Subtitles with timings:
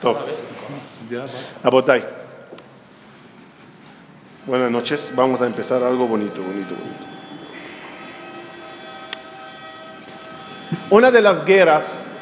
[0.00, 0.18] Top.
[1.62, 2.04] Abotay.
[4.46, 5.12] Buenas noches.
[5.14, 7.06] Vamos a empezar algo bonito, bonito, bonito.
[10.88, 12.14] Una de las guerras.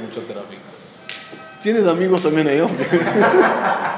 [0.00, 0.62] Mucho tráfico.
[1.60, 2.60] ¿Tienes amigos también ahí?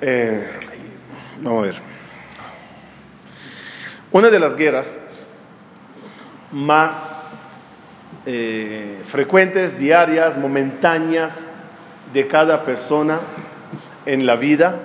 [0.00, 0.46] Eh,
[1.40, 1.74] vamos a ver.
[4.10, 5.00] Una de las guerras
[6.50, 11.52] más eh, frecuentes, diarias, momentáneas
[12.12, 13.20] de cada persona
[14.06, 14.80] en la vida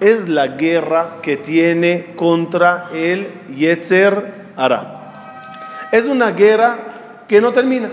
[0.00, 5.88] es la guerra que tiene contra el Yetzer Ara.
[5.92, 7.88] Es una guerra que no termina.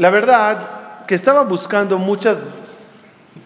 [0.00, 2.42] La verdad que estaba buscando muchas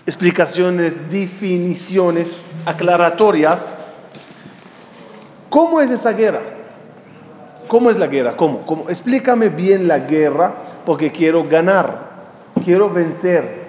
[0.07, 3.75] explicaciones, definiciones aclaratorias.
[5.51, 6.43] ¿Cómo es esa guerra?
[7.67, 8.37] ¿Cómo es la guerra?
[8.37, 8.65] ¿Cómo?
[8.67, 8.89] ¿Cómo?
[8.89, 10.55] Explícame bien la guerra
[10.87, 11.99] porque quiero ganar,
[12.65, 13.65] quiero vencer.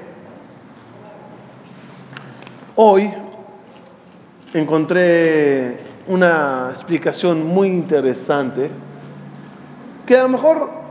[2.75, 3.11] Hoy
[4.53, 8.69] encontré una explicación muy interesante
[10.05, 10.84] que a lo mejor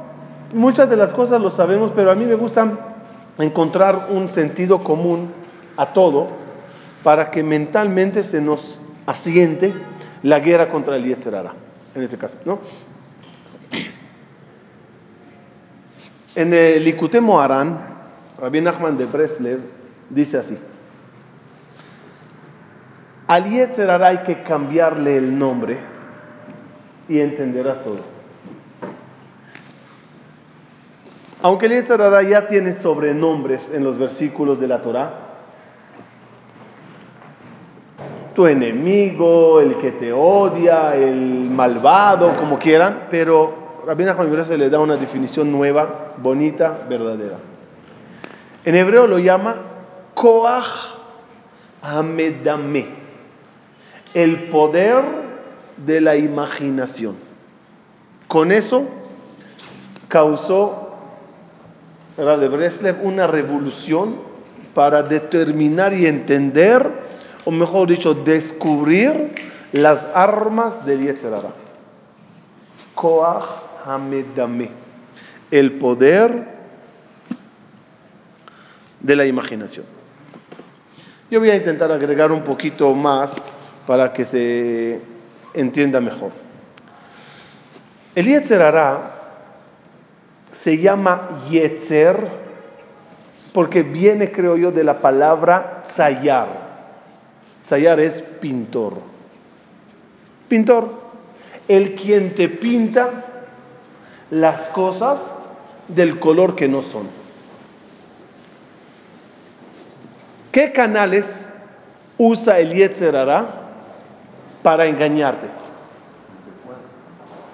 [0.52, 2.94] muchas de las cosas lo sabemos, pero a mí me gusta
[3.38, 5.30] encontrar un sentido común
[5.76, 6.28] a todo
[7.02, 9.72] para que mentalmente se nos asiente
[10.22, 11.52] la guerra contra el Yetzerara,
[11.94, 12.60] en este caso, ¿no?
[16.34, 17.78] En el Likute Moharan,
[18.40, 19.60] Rabbi Nachman de Breslev
[20.10, 20.58] dice así:
[23.26, 25.78] Al Yetzerara hay que cambiarle el nombre
[27.08, 28.13] y entenderás todo.
[31.44, 35.12] Aunque el Yetzirah ya tiene sobrenombres en los versículos de la Torah,
[38.34, 44.70] tu enemigo, el que te odia, el malvado, como quieran, pero Rabina Juan se le
[44.70, 47.36] da una definición nueva, bonita, verdadera.
[48.64, 49.56] En hebreo lo llama
[50.14, 50.94] Koach
[51.82, 52.86] Hamedame,
[54.14, 55.04] el poder
[55.76, 57.16] de la imaginación.
[58.28, 58.86] Con eso
[60.08, 60.83] causó
[62.16, 64.20] de Breslev una revolución
[64.72, 66.88] para determinar y entender,
[67.44, 69.34] o mejor dicho, descubrir
[69.72, 71.50] las armas del Yetzerara.
[72.94, 73.44] Koach
[73.84, 74.70] Hamedame,
[75.50, 76.48] el poder
[79.00, 79.84] de la imaginación.
[81.30, 83.34] Yo voy a intentar agregar un poquito más
[83.86, 85.00] para que se
[85.52, 86.30] entienda mejor.
[88.14, 89.13] El Yetzerara
[90.54, 92.44] se llama Yetzer
[93.52, 96.48] porque viene, creo yo, de la palabra tzayar.
[97.64, 98.94] Tzayar es pintor.
[100.48, 101.02] Pintor,
[101.68, 103.10] el quien te pinta
[104.30, 105.34] las cosas
[105.88, 107.08] del color que no son.
[110.50, 111.50] ¿Qué canales
[112.16, 113.16] usa el Yetzer
[114.62, 115.46] para engañarte?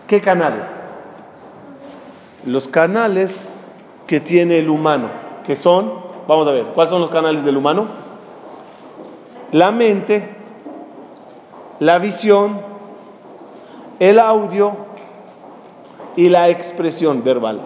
[0.07, 0.67] ¿Qué canales?
[2.47, 3.57] Los canales
[4.07, 5.09] que tiene el humano,
[5.47, 5.93] que son,
[6.27, 7.87] vamos a ver, ¿cuáles son los canales del humano?
[9.53, 10.29] La mente,
[11.79, 12.61] la visión,
[13.99, 14.77] el audio
[16.17, 17.61] y la expresión verbal.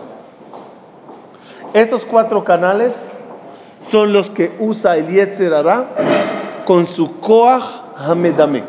[1.73, 2.95] Esos cuatro canales
[3.81, 5.53] son los que usa el Yetzer
[6.65, 7.65] con su Koach
[7.97, 8.65] Hamedame.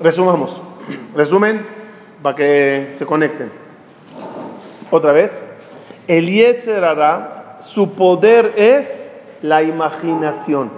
[0.00, 0.60] Resumamos.
[1.14, 1.64] Resumen
[2.22, 3.50] para que se conecten.
[4.90, 5.44] Otra vez.
[6.08, 6.84] El Yetzer
[7.60, 9.08] su poder es
[9.40, 10.70] la imaginación.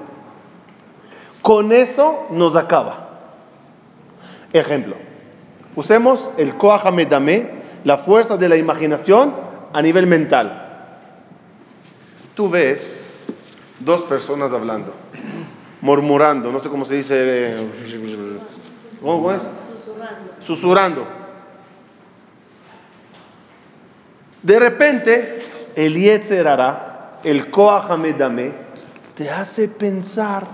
[1.40, 3.08] Con eso nos acaba.
[4.52, 4.96] Ejemplo.
[5.76, 6.84] Usemos el Koach
[7.84, 9.34] la fuerza de la imaginación
[9.72, 10.60] a nivel mental.
[12.34, 13.04] Tú ves
[13.84, 14.92] dos personas hablando,
[15.80, 17.56] murmurando, no sé cómo se dice
[19.00, 19.42] ¿Cómo es?
[20.40, 21.06] Susurrando.
[24.42, 25.40] De repente,
[25.74, 26.46] el Yetzer
[27.22, 27.90] el Koach
[29.14, 30.46] te hace pensar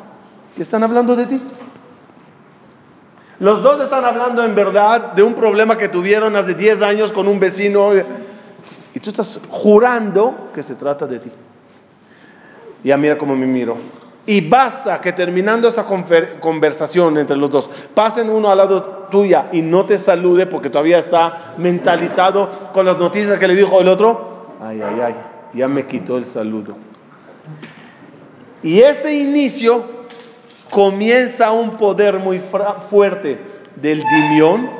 [0.55, 1.41] que están hablando de ti.
[3.39, 7.27] Los dos están hablando en verdad de un problema que tuvieron hace 10 años con
[7.27, 7.91] un vecino.
[8.93, 11.33] Y tú estás jurando que se trata de ti.
[12.83, 13.77] Ya mira cómo me miro.
[14.27, 15.85] Y basta que terminando esa
[16.41, 20.99] conversación entre los dos, pasen uno al lado tuya y no te salude porque todavía
[20.99, 24.47] está mentalizado con las noticias que le dijo el otro.
[24.61, 25.15] Ay, ay, ay,
[25.55, 26.77] ya me quitó el saludo.
[28.63, 29.85] Y ese inicio
[30.71, 32.41] comienza un poder muy
[32.89, 33.41] fuerte
[33.77, 34.71] del dimión,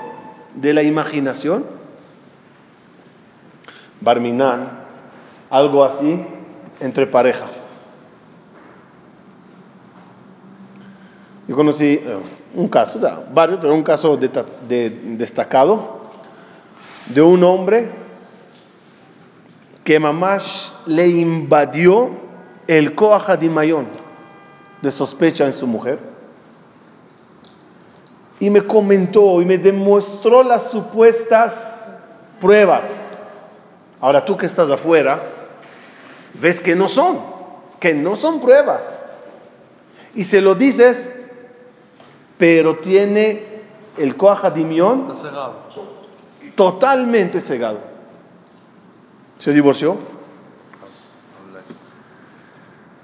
[0.55, 1.65] de la imaginación.
[4.01, 4.69] Barminan,
[5.49, 6.25] algo así
[6.79, 7.60] entre parejas.
[11.51, 12.17] Yo conocí eh,
[12.55, 15.99] un caso, o sea, varios, pero un caso destacado
[17.07, 17.91] de un hombre
[19.83, 22.11] que mamás le invadió
[22.69, 23.89] el coaja de mayón
[24.81, 25.99] de sospecha en su mujer
[28.39, 31.91] y me comentó y me demostró las supuestas
[32.41, 33.01] pruebas.
[34.01, 35.21] Ahora tú que estás afuera,
[36.35, 37.19] ves que no son,
[37.81, 38.89] que no son pruebas.
[40.15, 41.15] Y se lo dices
[42.41, 43.45] pero tiene
[43.99, 45.13] el coajadimión
[46.55, 47.81] totalmente cegado.
[49.39, 49.99] Se divorció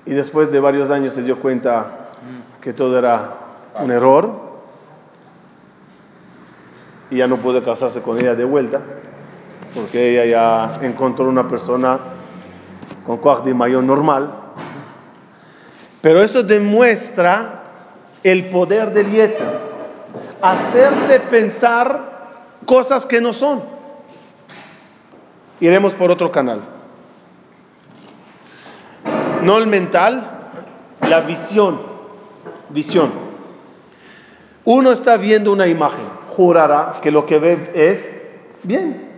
[0.06, 2.08] y después de varios años se dio cuenta
[2.62, 3.34] que todo era
[3.78, 4.32] un error
[7.10, 8.80] y ya no pudo casarse con ella de vuelta
[9.74, 11.98] porque ella ya encontró una persona
[13.04, 14.32] con coajadimión normal.
[16.00, 17.55] Pero eso demuestra
[18.26, 19.46] el poder del Yetzer,
[20.42, 22.32] hacerte pensar
[22.66, 23.62] cosas que no son.
[25.60, 26.60] Iremos por otro canal.
[29.42, 30.28] No el mental,
[31.08, 31.80] la visión.
[32.70, 33.12] Visión.
[34.64, 38.22] Uno está viendo una imagen, jurará que lo que ve es
[38.64, 39.08] bien.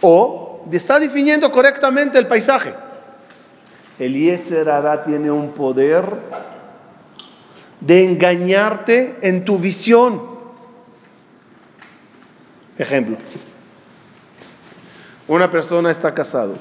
[0.00, 2.72] O está definiendo correctamente el paisaje.
[3.98, 4.70] El Yetzer
[5.04, 6.04] tiene un poder
[7.80, 10.20] de engañarte en tu visión.
[12.76, 13.16] Ejemplo,
[15.26, 16.56] una persona está casado,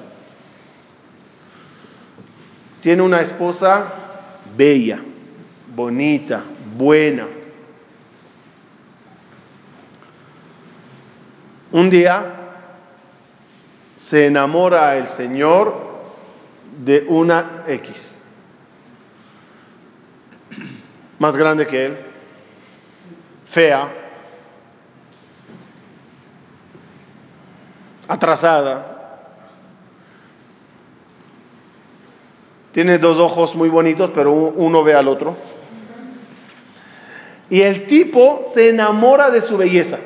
[2.82, 3.94] tiene una esposa
[4.56, 5.00] bella,
[5.76, 6.44] bonita,
[6.76, 7.28] buena.
[11.72, 12.34] Un día
[13.96, 15.76] se enamora el Señor
[16.84, 18.17] de una X
[21.20, 21.98] más grande que él,
[23.46, 23.90] fea,
[28.08, 28.94] atrasada,
[32.72, 35.36] tiene dos ojos muy bonitos, pero uno ve al otro.
[37.50, 39.98] Y el tipo se enamora de su belleza.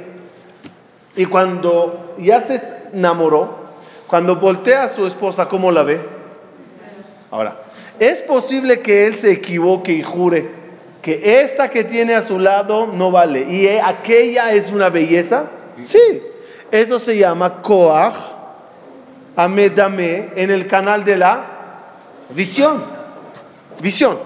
[1.15, 2.61] Y cuando ya se
[2.93, 3.59] enamoró,
[4.07, 5.99] cuando voltea a su esposa, ¿cómo la ve?
[7.29, 7.63] Ahora,
[7.99, 10.60] es posible que él se equivoque y jure
[11.01, 15.45] que esta que tiene a su lado no vale y aquella es una belleza.
[15.83, 16.21] Sí,
[16.71, 18.15] eso se llama Koach
[19.35, 21.43] Amedame en el canal de la
[22.29, 22.83] visión.
[23.81, 24.19] Visión.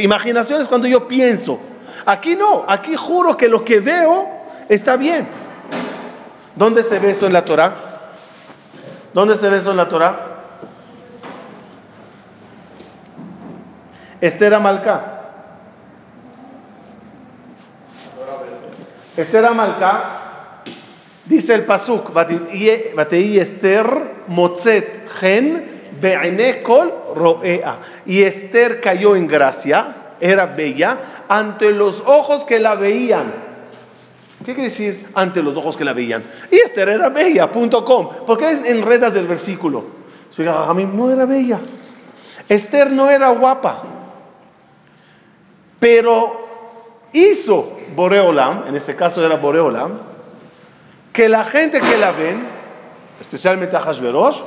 [0.00, 1.58] imaginación es cuando yo pienso.
[2.06, 4.28] Aquí no, aquí juro que lo que veo
[4.68, 5.28] está bien.
[6.54, 7.74] ¿Dónde se ve eso en la Torah?
[9.12, 10.34] ¿Dónde se ve eso en la Torah?
[14.20, 15.13] Esther Amalcá.
[19.16, 20.62] Esther Amalca,
[21.24, 27.78] dice el Pasuk, Batei Esther Motzet Gen Be'enekol Roea.
[28.06, 33.32] Y Esther cayó en gracia, era bella, ante los ojos que la veían.
[34.44, 36.24] ¿Qué quiere decir ante los ojos que la veían?
[36.50, 38.10] Y Esther era bella, punto com.
[38.26, 39.84] ¿Por qué enredas del versículo?
[40.48, 41.60] A mí no era bella.
[42.48, 43.84] Esther no era guapa.
[45.78, 46.43] Pero
[47.14, 49.98] hizo Boreolam, en este caso era Boreolam,
[51.12, 52.44] que la gente que la ven,
[53.20, 54.42] especialmente a Hashverosh,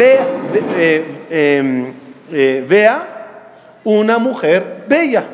[0.00, 1.92] eh, em,
[2.32, 3.52] eh, vea
[3.84, 5.24] una mujer bella.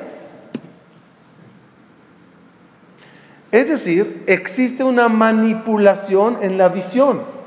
[3.51, 7.39] Es decir, existe una manipulación en la visión.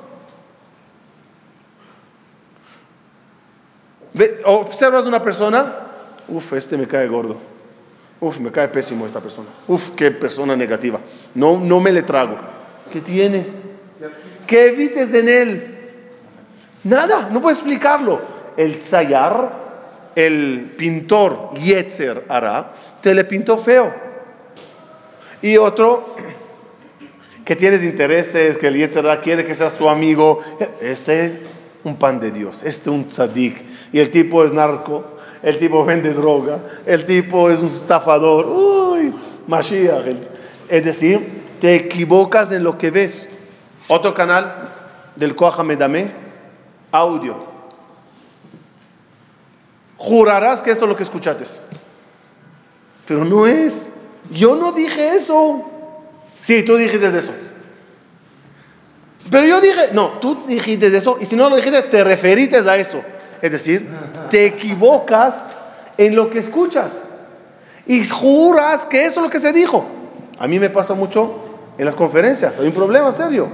[4.44, 5.74] observas una persona,
[6.27, 7.38] uff, este me cae gordo.
[8.22, 9.50] Uf, me cae pésimo esta persona.
[9.68, 11.01] Uf, qué persona negativa.
[11.36, 12.38] No, no me le trago.
[12.94, 13.46] ¿Qué tiene?
[14.48, 15.78] ¿Qué evites en él?
[16.84, 18.22] Nada, no puedo explicarlo.
[18.56, 23.94] El Zayar, el pintor Yetzer Ara, te le pintó feo.
[25.42, 26.16] Y otro,
[27.46, 30.40] que tienes intereses, que el Yetzirah quiere que seas tu amigo.
[30.82, 31.32] Este es
[31.84, 33.63] un pan de Dios, este es un tzadik.
[33.92, 35.11] Y el tipo es narco,
[35.43, 38.45] el tipo vende droga, el tipo es un estafador.
[38.48, 39.13] Uy,
[39.48, 40.05] Mashiach.
[40.69, 43.27] Es decir, te equivocas en lo que ves.
[43.88, 44.69] Otro canal
[45.15, 46.12] del Koach Medame,
[46.91, 47.51] audio.
[49.98, 51.45] Jurarás que eso es lo que escuchaste.
[53.07, 53.91] Pero no es.
[54.29, 55.63] Yo no dije eso.
[56.41, 57.31] Sí, tú dijiste eso.
[59.29, 62.77] Pero yo dije, no, tú dijiste eso y si no lo dijiste, te referiste a
[62.77, 63.01] eso.
[63.41, 63.89] Es decir,
[64.29, 65.53] te equivocas
[65.98, 67.03] en lo que escuchas
[67.86, 69.86] y juras que eso es lo que se dijo.
[70.39, 71.43] A mí me pasa mucho
[71.77, 73.50] en las conferencias, hay un problema serio.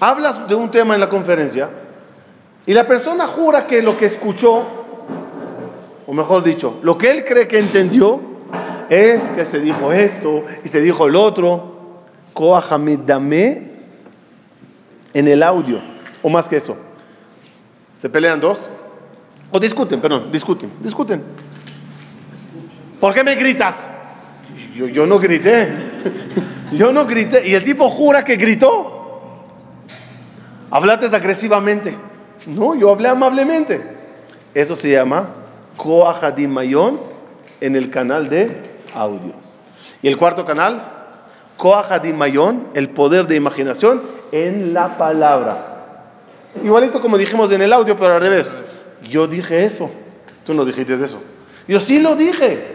[0.00, 1.68] Hablas de un tema en la conferencia
[2.66, 4.64] y la persona jura que lo que escuchó,
[6.06, 8.20] o mejor dicho, lo que él cree que entendió,
[8.88, 11.72] es que se dijo esto y se dijo el otro.
[13.06, 13.70] dame
[15.12, 15.80] en el audio,
[16.22, 16.76] o más que eso.
[17.94, 18.68] Se pelean dos,
[19.54, 21.22] o discuten, perdón, discuten, discuten.
[22.98, 23.88] ¿Por qué me gritas?
[24.74, 25.68] Yo, yo no grité,
[26.72, 27.46] yo no grité.
[27.46, 29.44] Y el tipo jura que gritó.
[30.72, 31.96] Hablaste agresivamente.
[32.48, 33.80] No, yo hablé amablemente.
[34.54, 35.28] Eso se llama
[36.48, 37.00] Mayón
[37.60, 38.60] en el canal de
[38.92, 39.34] audio.
[40.02, 40.82] Y el cuarto canal,
[42.12, 45.84] Mayón, el poder de imaginación en la palabra.
[46.60, 48.52] Igualito como dijimos en el audio, pero al revés.
[49.08, 49.90] Yo dije eso.
[50.44, 51.20] Tú no dijiste eso.
[51.66, 52.72] Yo sí lo dije.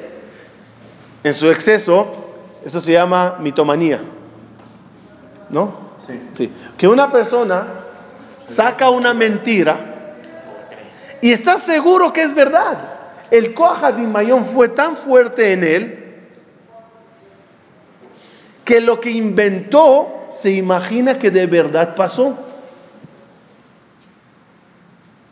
[1.23, 2.07] En su exceso,
[2.65, 3.99] eso se llama mitomanía.
[5.49, 5.89] ¿No?
[6.05, 6.21] Sí.
[6.33, 6.51] sí.
[6.77, 7.67] Que una persona
[8.43, 9.89] saca una mentira
[11.21, 12.77] y está seguro que es verdad.
[13.31, 13.53] El
[14.07, 16.15] Mayón fue tan fuerte en él
[18.65, 22.37] que lo que inventó se imagina que de verdad pasó.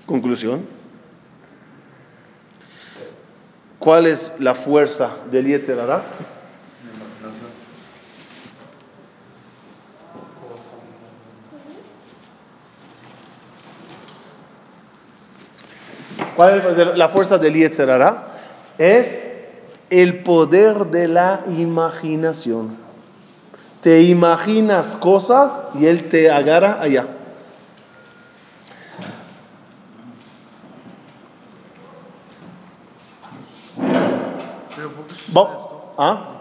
[0.05, 0.76] Conclusión.
[3.79, 6.03] ¿Cuál es la fuerza del Yetzerara?
[16.35, 18.27] ¿Cuál es la fuerza del Yetzerara?
[18.77, 19.27] Es
[19.89, 22.87] el poder de la imaginación
[23.87, 27.07] te imaginas cosas y Él te agarra allá.
[35.97, 36.37] ¿Ah?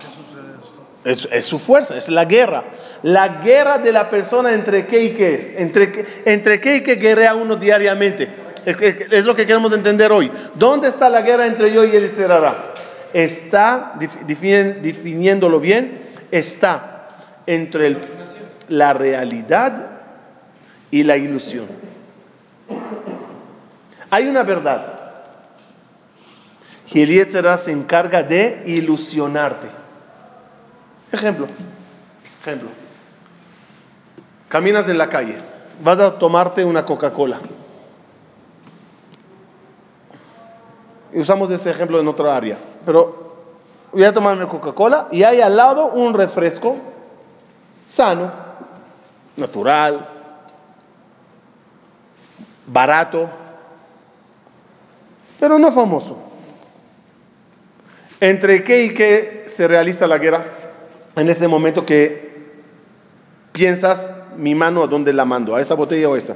[1.05, 2.65] Es, su fuerza, es la guerra.
[3.03, 5.53] La guerra de la persona entre qué y qué es.
[5.57, 8.29] Entre, entre qué y qué guerrea uno diariamente.
[8.65, 10.31] Es, lo que queremos entender hoy.
[10.55, 12.75] ¿Dónde está la guerra entre yo y el Etzerara?
[13.13, 13.95] Está,
[14.27, 16.01] definiéndolo bien,
[16.33, 17.99] está entre
[18.69, 19.91] la realidad
[20.91, 21.67] y la ilusión.
[24.11, 24.96] Hay una verdad.
[26.93, 29.69] Y el se encarga de ilusionarte.
[31.11, 31.47] Ejemplo,
[32.41, 32.69] ejemplo.
[34.49, 35.37] Caminas en la calle,
[35.83, 37.41] vas a tomarte una Coca-Cola.
[41.13, 42.57] Usamos ese ejemplo en otra área.
[42.85, 43.35] Pero
[43.93, 46.77] voy a tomarme Coca-Cola y hay al lado un refresco
[47.85, 48.31] sano,
[49.37, 50.07] natural,
[52.67, 53.29] barato,
[55.39, 56.26] pero no famoso.
[58.21, 60.45] ¿Entre qué y qué se realiza la guerra?
[61.17, 62.31] En ese momento que
[63.53, 65.55] piensas, mi mano, ¿a dónde la mando?
[65.55, 66.35] ¿A esta botella o a esta?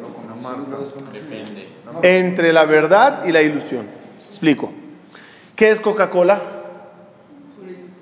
[2.03, 3.87] Entre la verdad y la ilusión.
[4.27, 4.73] Explico.
[5.57, 6.41] ¿Qué es Coca-Cola?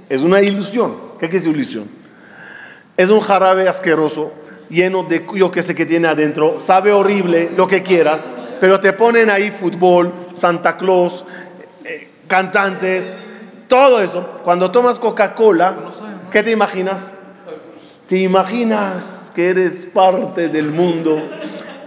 [0.09, 0.97] Es una ilusión.
[1.19, 1.89] ¿Qué es ilusión?
[2.97, 4.33] Es un jarabe asqueroso,
[4.69, 8.23] lleno de yo que sé que tiene adentro, sabe horrible, lo que quieras,
[8.61, 11.25] pero te ponen ahí fútbol, Santa Claus,
[11.85, 13.15] eh, cantantes,
[13.69, 14.27] todo eso.
[14.45, 15.77] Cuando tomas Coca-Cola,
[16.31, 17.15] ¿qué te imaginas?
[18.09, 21.23] Te imaginas que eres parte del mundo.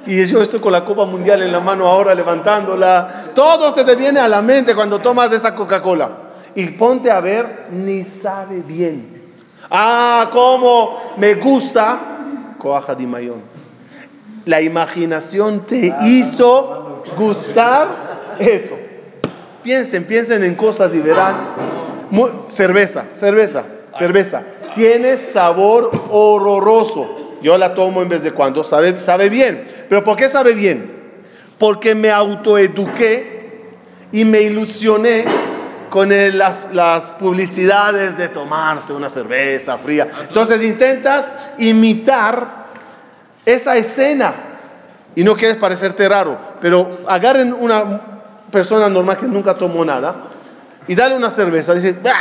[0.06, 3.32] Y yo estoy con la Copa Mundial en la mano ahora levantándola.
[3.36, 6.10] Todo se te viene a la mente cuando tomas esa Coca-Cola.
[6.56, 9.34] Y ponte a ver, ni sabe bien.
[9.70, 12.00] Ah, cómo me gusta.
[12.58, 13.42] Coaja di Mayón.
[14.46, 18.76] La imaginación te hizo gustar eso.
[19.64, 21.56] Piensen, piensen en cosas y verán.
[22.50, 23.64] cerveza, cerveza,
[23.98, 24.44] cerveza.
[24.74, 27.38] Tiene sabor horroroso.
[27.42, 28.64] Yo la tomo en vez de cuando.
[28.64, 29.68] Sabe, sabe bien.
[29.90, 31.00] ¿Pero por qué sabe bien?
[31.58, 33.42] Porque me autoeduqué
[34.12, 35.26] y me ilusioné
[35.90, 40.08] con las, las publicidades de tomarse una cerveza fría.
[40.28, 42.62] Entonces intentas imitar
[43.46, 44.34] esa escena
[45.16, 48.21] y no quieres parecerte raro, pero agarren una
[48.52, 50.16] persona normal que nunca tomó nada
[50.88, 52.12] y dale una cerveza, dice, ¡bah!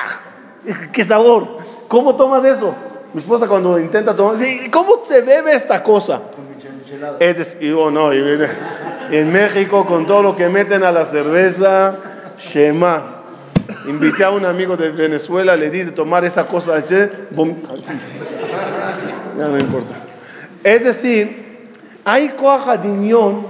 [0.93, 1.59] ¡Qué sabor!
[1.89, 2.75] ¿Cómo tomas eso?
[3.13, 6.23] Mi esposa cuando intenta tomar, dice, ¿cómo se bebe esta cosa?
[7.19, 8.49] Es decir, oh, no, y viene-
[9.11, 11.97] en México con todo lo que meten a la cerveza,
[12.39, 13.17] Shema.
[13.89, 17.09] Invité a un amigo de Venezuela, le di de tomar esa cosa ya
[19.49, 19.95] no importa.
[20.63, 21.71] Es decir,
[22.05, 23.47] hay coajadimión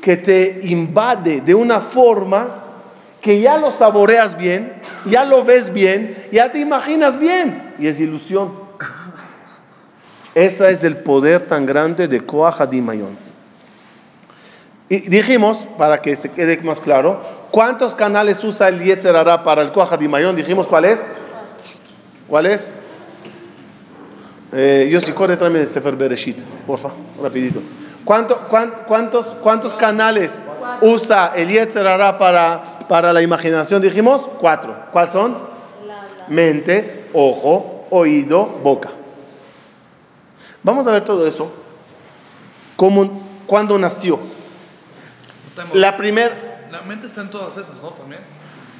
[0.00, 2.64] que te invade de una forma
[3.20, 8.00] que ya lo saboreas bien, ya lo ves bien, ya te imaginas bien, y es
[8.00, 8.52] ilusión.
[10.34, 13.16] Ese es el poder tan grande de Coajadimayón.
[14.88, 19.62] Y dijimos, para que se quede más claro, ¿cuántos canales usa el Yetzer Hara para
[19.62, 20.36] el Coajadimayón?
[20.36, 21.10] Dijimos, ¿cuál es?
[22.28, 22.74] ¿Cuál es?
[24.52, 26.90] Eh, Yossi, corre tráeme el Sefer Bereshit, porfa,
[27.22, 27.60] rapidito.
[28.04, 30.42] ¿Cuánto- cuán- cuántos, ¿Cuántos canales
[30.80, 33.82] usa el Yetzer Hara para, para la imaginación?
[33.82, 34.74] Dijimos, cuatro.
[34.92, 35.36] ¿Cuáles son?
[36.28, 38.90] Mente, ojo, oído, boca.
[40.62, 41.50] Vamos a ver todo eso.
[42.76, 44.18] ¿Cómo, ¿Cuándo nació?
[45.72, 47.90] La primer, La mente está en todas esas, ¿no?
[47.90, 48.20] También.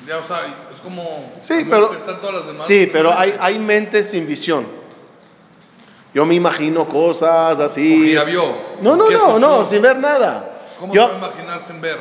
[0.07, 1.03] Ya, o sea, es como.
[1.41, 2.67] Sí, pero- que Están todas las demás.
[2.67, 4.67] sí, pero hay, hay mentes sin visión.
[6.19, 8.13] Yo me imagino cosas así.
[8.13, 8.43] ya vio.
[8.83, 10.51] No, no, no, no, sin ver nada.
[10.81, 11.97] ¿Cómo Yo, se va a imaginar sin ver?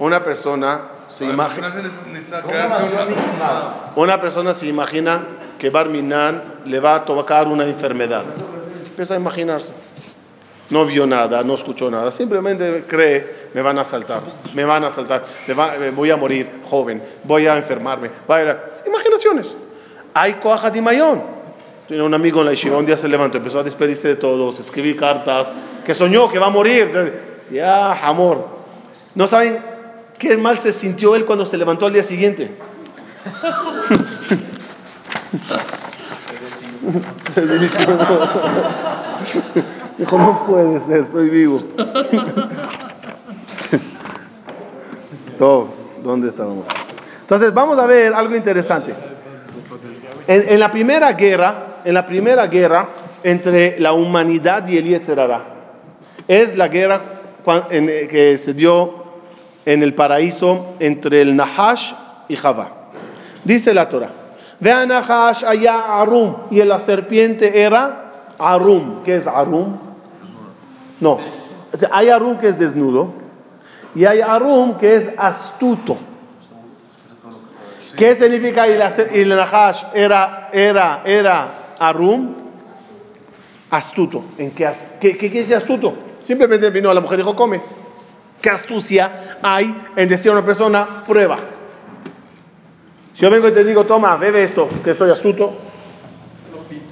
[0.00, 1.72] una persona se imagina.
[2.46, 5.22] crearse una, una- Una persona se imagina
[5.58, 8.22] que Barminan le va a tocar una enfermedad.
[8.86, 9.72] Empieza a imaginarse.
[10.68, 14.20] No vio nada, no escuchó nada, simplemente cree, me van a asaltar,
[14.52, 18.10] me van a asaltar, me, va- me voy a morir joven, voy a enfermarme.
[18.30, 19.56] Va a ir a- Imaginaciones.
[20.12, 21.43] Hay coaja de mayón.
[21.86, 24.58] Tiene un amigo en la Yeshiva, un día se levantó, empezó a despedirse de todos,
[24.58, 25.48] escribir cartas,
[25.84, 26.90] que soñó que va a morir.
[27.50, 28.48] Ya, amor.
[29.14, 29.58] ¿No saben
[30.18, 32.56] qué mal se sintió él cuando se levantó al día siguiente?
[39.98, 41.62] Dijo, no puede ser, estoy vivo.
[45.38, 45.68] Todo,
[46.02, 46.66] ¿dónde estábamos?
[47.20, 48.94] Entonces, vamos a ver algo interesante.
[50.26, 52.88] En la primera guerra, en la primera guerra
[53.22, 55.42] entre la humanidad y el Yetzer Hara,
[56.26, 57.00] es la guerra
[57.70, 59.04] eh, que se dio
[59.64, 61.92] en el paraíso entre el Nahash
[62.28, 62.70] y Java.
[63.44, 64.10] Dice la Torah,
[64.60, 69.02] vea Nahash allá Arum, y la serpiente era Arum.
[69.02, 69.78] ¿Qué es Arum?
[71.00, 71.18] No,
[71.90, 73.12] hay Arum que es desnudo
[73.94, 75.98] y hay Arum que es astuto.
[77.96, 78.72] ¿Qué significa y
[79.20, 82.34] el Nahash era, era, era Arum?
[83.70, 84.22] Astuto.
[84.38, 84.70] ¿En qué,
[85.40, 85.94] decir astuto?
[86.22, 87.60] Simplemente vino a la mujer y dijo, come.
[88.40, 91.38] ¿Qué astucia hay en decir a una persona, prueba?
[93.14, 95.52] Si yo vengo y te digo, toma, bebe esto, que soy astuto,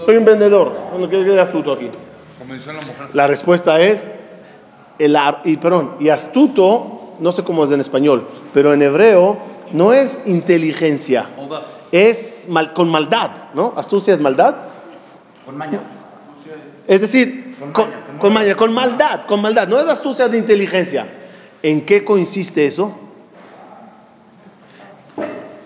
[0.05, 0.73] soy un vendedor.
[1.11, 1.91] ¿Qué qué es astuto aquí?
[2.49, 3.09] La mujer.
[3.13, 4.11] La respuesta es,
[4.99, 9.37] el, ar- y, perdón, y astuto, no sé cómo es en español, pero en hebreo
[9.73, 11.65] no es inteligencia, Audaz.
[11.93, 13.75] es mal- con maldad, ¿no?
[13.77, 14.55] Astucia es maldad.
[15.45, 15.81] Con maña.
[16.87, 19.69] Es decir, con, Con maña, con, con maña, con maldad, con maldad.
[19.69, 21.07] No es astucia de inteligencia.
[21.63, 22.99] ¿En qué consiste eso?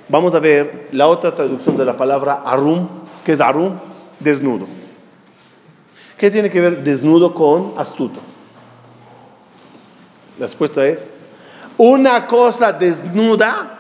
[0.08, 2.88] Vamos a ver la otra traducción de la palabra arum,
[3.24, 3.78] que es arum,
[4.20, 4.66] desnudo.
[6.16, 8.20] ¿Qué tiene que ver desnudo con astuto?
[10.38, 11.10] La respuesta es,
[11.76, 13.72] una cosa desnuda,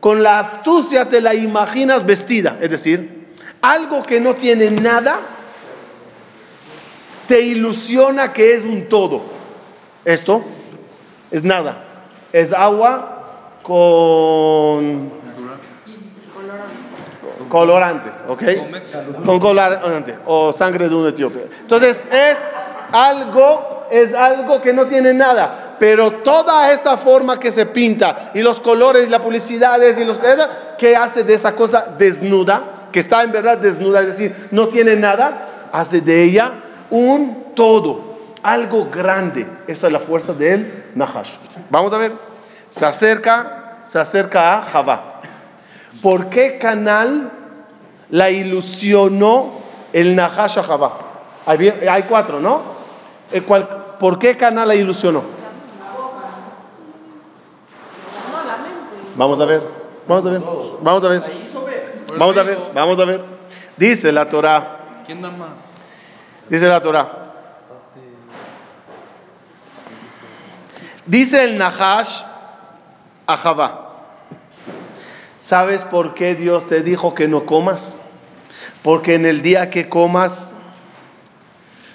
[0.00, 3.15] con la astucia te la imaginas vestida, es decir,
[3.72, 5.20] algo que no tiene nada,
[7.26, 9.22] te ilusiona que es un todo.
[10.04, 10.44] Esto
[11.30, 11.84] es nada,
[12.32, 15.10] es agua con
[17.48, 18.42] colorante, ¿ok?
[19.24, 21.48] Con colorante o sangre de un etíope.
[21.60, 22.38] Entonces es
[22.92, 28.42] algo, es algo que no tiene nada, pero toda esta forma que se pinta y
[28.42, 30.18] los colores y las publicidades y los
[30.78, 34.96] que hace de esa cosa desnuda, que está en verdad desnuda, es decir, no tiene
[34.96, 36.52] nada, hace de ella
[36.88, 39.46] un todo, algo grande.
[39.66, 41.34] Esa es la fuerza del Nahash.
[41.68, 42.12] Vamos a ver.
[42.70, 45.20] Se acerca, se acerca a Javá.
[46.00, 47.30] ¿Por qué canal
[48.08, 49.52] la ilusionó
[49.92, 50.94] el Nahash a Javá?
[51.44, 52.62] Hay, hay cuatro, ¿no?
[53.30, 53.68] El cual-
[54.00, 55.22] ¿Por qué canal la ilusionó?
[59.16, 59.60] Vamos a ver,
[60.08, 60.40] vamos a ver,
[60.80, 61.45] vamos a ver.
[62.18, 63.24] Vamos a ver, vamos a ver.
[63.76, 65.50] Dice la Torah, ¿Quién da más?
[66.48, 67.22] dice la Torah.
[71.06, 72.22] Dice el Nahash
[73.26, 73.82] a Javá.
[75.38, 77.96] ¿Sabes por qué Dios te dijo que no comas?
[78.82, 80.52] Porque en el día que comas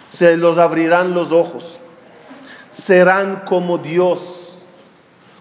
[0.08, 1.78] se los abrirán los ojos.
[2.70, 4.66] Serán como Dios,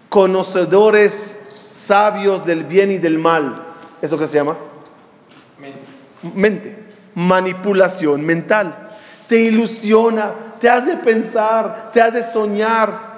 [0.09, 1.39] conocedores
[1.69, 3.63] sabios del bien y del mal.
[4.01, 4.57] ¿Eso qué se llama?
[6.35, 6.77] Mente.
[7.15, 8.89] Manipulación mental.
[9.27, 13.11] Te ilusiona, te hace pensar, te hace soñar.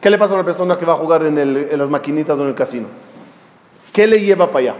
[0.00, 2.48] ¿Qué le pasa a una persona que va a jugar en, las maquinitas o en
[2.48, 2.88] el casino?
[3.92, 4.74] ¿Qué le lleva para allá?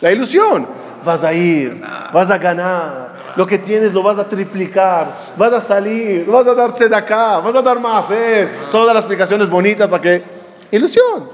[0.00, 0.66] La ilusión.
[1.04, 1.82] Vas a ir,
[2.14, 3.14] vas a ganar.
[3.36, 5.14] Lo que tienes lo vas a triplicar.
[5.36, 8.10] Vas a salir, vas a darse de acá, vas a dar más.
[8.10, 8.48] ¿eh?
[8.70, 10.22] Todas las explicaciones bonitas para que.
[10.70, 11.28] Ilusión,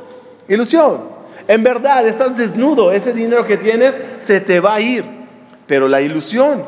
[0.48, 1.02] ilusión.
[1.46, 2.90] En verdad, estás desnudo.
[2.90, 5.19] Ese dinero que tienes se te va a ir.
[5.70, 6.64] Pero la ilusión.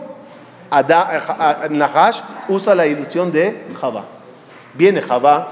[0.71, 4.05] A- a- Nahash usa la ilusión de Javá.
[4.75, 5.49] Viene Javá,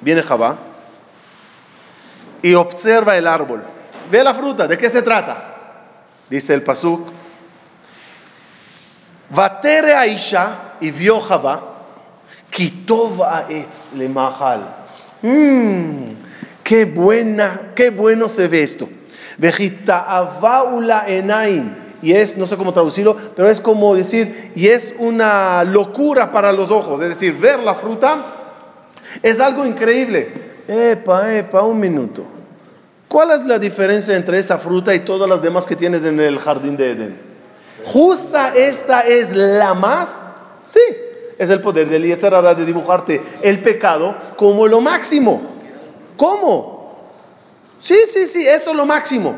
[0.00, 0.56] viene Javá
[2.40, 3.64] y observa el árbol.
[4.12, 5.42] Ve la fruta, ¿de qué se trata?
[6.30, 7.08] Dice el Pasuk.
[9.30, 11.20] Vatere Aisha y vio
[12.48, 14.60] kitov aetz le mahal.
[15.22, 16.12] Mmm,
[16.62, 18.88] qué buena, qué bueno se ve esto.
[19.36, 21.89] Vejita'avaula enaim.
[22.02, 26.52] Y es, no sé cómo traducirlo, pero es como decir, y es una locura para
[26.52, 27.00] los ojos.
[27.02, 28.24] Es decir, ver la fruta
[29.22, 30.32] es algo increíble.
[30.66, 32.24] Epa, epa, un minuto.
[33.08, 36.38] ¿Cuál es la diferencia entre esa fruta y todas las demás que tienes en el
[36.38, 37.18] jardín de Edén?
[37.84, 40.26] Justa esta es la más.
[40.66, 40.80] Sí,
[41.36, 45.42] es el poder del Yetzer Hara de dibujarte el pecado como lo máximo.
[46.16, 46.94] ¿Cómo?
[47.80, 49.34] Sí, sí, sí, eso es lo máximo.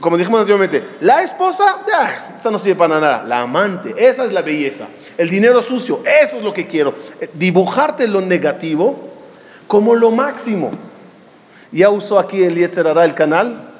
[0.00, 3.24] Como dijimos anteriormente, la esposa, ya, esa no sirve para nada.
[3.24, 4.86] La amante, esa es la belleza.
[5.16, 6.94] El dinero sucio, eso es lo que quiero.
[7.20, 9.10] Eh, Dibujarte lo negativo
[9.66, 10.72] como lo máximo.
[11.72, 13.70] Ya usó aquí el Yetzer Hara el canal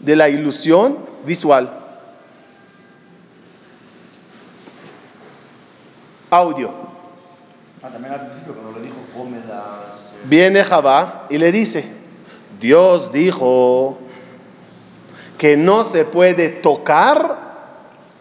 [0.00, 1.70] de la ilusión visual.
[6.30, 6.72] Audio.
[7.82, 10.28] Ah, también al principio cuando le dijo, come las...
[10.28, 11.84] Viene Javá y le dice,
[12.60, 13.98] Dios dijo
[15.38, 17.38] que no se puede tocar,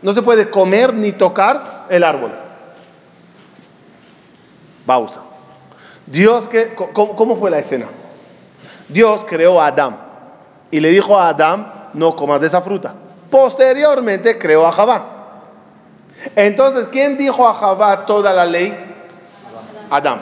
[0.01, 2.31] no se puede comer ni tocar el árbol.
[4.85, 5.21] Pausa.
[6.05, 7.87] Dios que, ¿cómo, cómo fue la escena?
[8.87, 9.97] Dios creó a Adán
[10.69, 12.93] y le dijo a Adán, no comas de esa fruta.
[13.29, 15.05] Posteriormente creó a Javá.
[16.35, 18.75] Entonces, ¿quién dijo a Javá toda la ley?
[19.89, 20.21] Adán.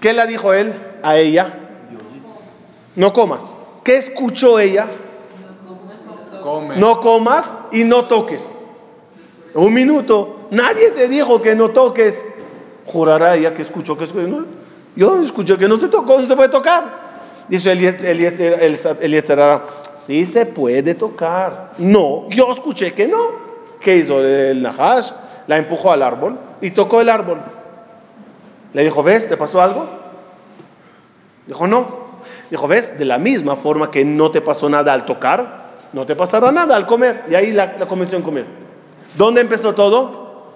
[0.00, 1.54] ¿Qué le dijo él a ella?
[2.94, 3.56] No comas.
[3.84, 4.86] ¿Qué escuchó ella?
[6.76, 8.58] No comas y no toques.
[9.54, 10.48] Un minuto.
[10.50, 12.24] Nadie te dijo que no toques.
[12.86, 14.46] Jurará ella que escuchó que no.
[14.96, 17.04] Yo escuché que no se tocó, no se puede tocar.
[17.48, 19.62] Dice el, el, el, el, el Yetzirah,
[19.94, 21.72] sí se puede tocar.
[21.78, 23.44] No, yo escuché que no.
[23.80, 25.10] ¿Qué hizo el Nahash?
[25.46, 27.38] La empujó al árbol y tocó el árbol.
[28.72, 29.28] Le dijo, ¿ves?
[29.28, 29.88] ¿Te pasó algo?
[31.46, 32.03] Dijo, no.
[32.50, 32.98] Dijo, ¿ves?
[32.98, 36.76] De la misma forma que no te pasó nada al tocar, no te pasará nada
[36.76, 37.24] al comer.
[37.30, 38.46] Y ahí la, la comenzó a comer.
[39.16, 40.52] ¿Dónde empezó todo?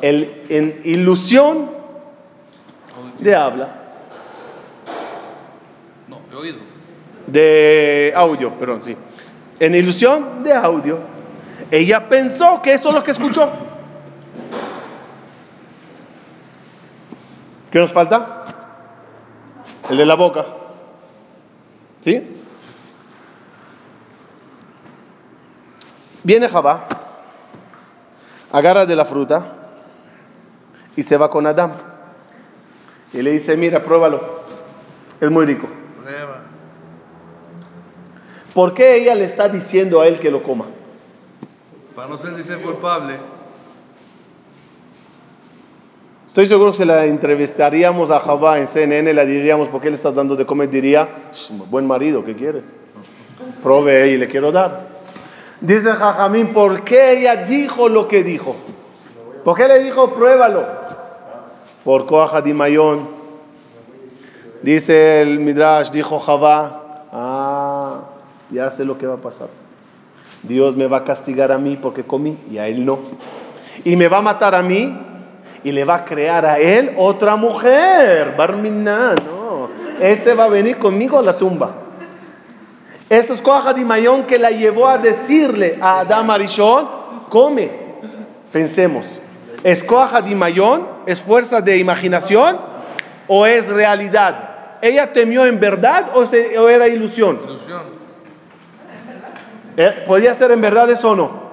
[0.00, 1.70] El, en ilusión
[3.18, 3.68] de habla,
[6.08, 6.58] No, de oído.
[7.26, 8.96] de audio, perdón, sí.
[9.58, 10.98] En ilusión de audio.
[11.70, 13.48] Ella pensó que eso es lo que escuchó.
[17.70, 18.44] ¿Qué nos falta?
[19.90, 20.44] El de la boca.
[22.04, 22.22] ¿Sí?
[26.22, 26.86] Viene Jabá,
[28.52, 29.52] agarra de la fruta
[30.96, 31.72] y se va con Adán.
[33.12, 34.44] Y le dice, mira, pruébalo.
[35.20, 35.66] Es muy rico.
[36.02, 36.42] Prueba.
[38.52, 40.66] ¿Por qué ella le está diciendo a él que lo coma?
[41.96, 43.18] Para no ser culpable.
[46.34, 49.94] Estoy seguro que si la entrevistaríamos a Javá en CNN, le diríamos, ¿por qué le
[49.94, 50.68] estás dando de comer?
[50.68, 51.08] Diría,
[51.70, 52.74] buen marido, ¿qué quieres?
[53.62, 54.80] Provee y le quiero dar.
[55.60, 58.56] Dice Jajamín, ¿por qué ella dijo lo que dijo?
[59.44, 60.64] ¿Por qué le dijo, pruébalo?
[61.84, 63.06] Por Koaja di Mayón.
[64.60, 68.00] Dice el Midrash, dijo Javá, ah,
[68.50, 69.50] ya sé lo que va a pasar.
[70.42, 72.98] Dios me va a castigar a mí porque comí y a él no.
[73.84, 75.03] Y me va a matar a mí
[75.64, 78.34] y le va a crear a él otra mujer.
[78.36, 79.70] Barminá, no.
[79.98, 81.74] este va a venir conmigo a la tumba.
[83.08, 83.42] Eso es
[83.84, 86.86] Mayón que la llevó a decirle a Adam Arishon,
[87.30, 87.70] come.
[88.52, 89.18] Pensemos,
[89.62, 89.84] ¿es
[90.36, 90.86] Mayón?
[91.06, 92.58] ¿Es fuerza de imaginación
[93.26, 94.50] o es realidad?
[94.80, 97.40] ¿Ella temió en verdad o, o era ilusión?
[97.42, 97.82] Ilusión.
[99.76, 101.44] Eh, ¿Podía ser en verdad eso o no?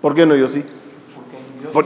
[0.00, 0.62] ¿Por qué no yo sí?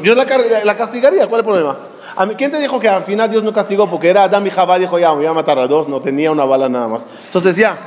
[0.03, 1.77] Dios la, la castigaría, ¿cuál es el problema?
[2.17, 4.51] A mí, ¿Quién te dijo que al final Dios no castigó porque era Adam y
[4.51, 4.79] Jabá?
[4.79, 7.07] Dijo, ya, voy a matar a dos, no tenía una bala nada más.
[7.27, 7.79] Entonces ya.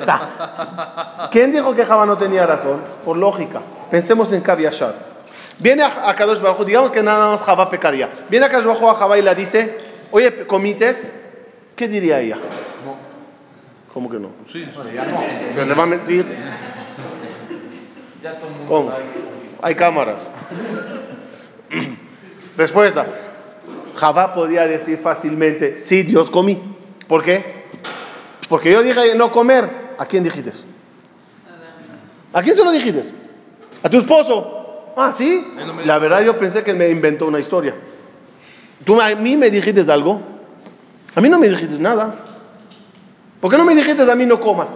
[0.00, 2.80] O sea, ¿Quién dijo que Jabá no tenía razón?
[3.04, 3.60] Por lógica.
[3.90, 4.94] Pensemos en Kaviashar.
[5.58, 8.08] Viene a, a Kadosh Baruj, digamos que nada más Jabá pecaría.
[8.30, 9.78] Viene a Kadosh Baruj a Jabá y le dice,
[10.10, 11.12] oye, ¿comites?
[11.76, 12.36] ¿Qué diría ella?
[12.36, 12.96] No.
[13.92, 14.30] ¿Cómo que no?
[14.48, 14.66] Sí.
[14.94, 15.20] Ya no.
[15.54, 16.24] ¿Pero le va a mentir?
[18.22, 18.92] Ya todo el mundo ¿Cómo?
[19.62, 20.30] Hay cámaras.
[22.56, 23.06] Respuesta.
[23.96, 26.60] Javá podía decir fácilmente, sí, Dios comí.
[27.06, 27.66] ¿Por qué?
[28.48, 29.90] Porque yo dije no comer.
[29.98, 30.52] ¿A quién dijiste?
[32.32, 33.12] ¿A quién se lo dijiste?
[33.82, 34.92] ¿A tu esposo?
[34.96, 35.46] Ah, sí.
[35.84, 37.74] La verdad yo pensé que me inventó una historia.
[38.84, 40.20] ¿Tú a mí me dijiste algo?
[41.14, 42.14] A mí no me dijiste nada.
[43.40, 44.70] ¿Por qué no me dijiste a mí no comas?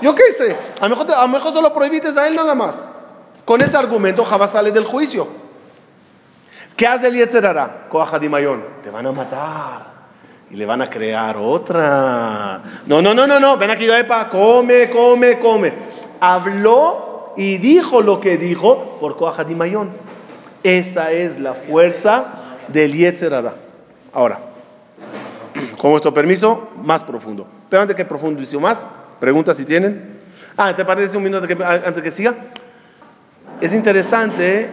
[0.00, 0.56] Yo qué sé.
[0.80, 2.84] A lo mejor, a lo mejor solo prohibiste a él nada más.
[3.44, 5.41] Con ese argumento Javá sale del juicio.
[6.76, 7.86] ¿Qué hace el Yetzerara?
[7.88, 8.64] Coaja de Mayón.
[8.82, 9.92] Te van a matar.
[10.50, 12.60] Y le van a crear otra.
[12.86, 13.56] No, no, no, no, no.
[13.56, 14.28] Ven aquí, epa.
[14.28, 15.72] Come, come, come.
[16.20, 19.90] Habló y dijo lo que dijo por Coaja de Mayón.
[20.62, 22.34] Esa es la fuerza
[22.68, 23.54] del Yetzerara.
[24.12, 24.38] Ahora,
[25.80, 27.46] con vuestro permiso, más profundo.
[27.68, 28.86] Pero antes que profundice más,
[29.18, 30.20] preguntas si tienen.
[30.56, 32.34] Ah, ¿te parece un minuto que- antes que siga?
[33.60, 34.68] Es interesante,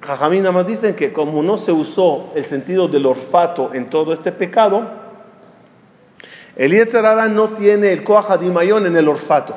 [0.00, 4.12] Jajamín nada más dicen que como no se usó el sentido del olfato en todo
[4.12, 4.88] este pecado,
[6.56, 9.54] el Yetzerara no tiene el Koahadimayón en el olfato.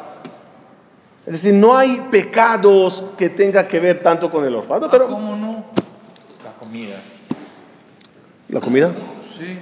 [1.25, 5.07] Es decir, no hay pecados que tenga que ver tanto con el olfato, Ah, pero...
[5.07, 5.65] ¿Cómo no?
[6.43, 7.01] La comida.
[8.49, 8.91] ¿La comida?
[9.37, 9.59] Sí.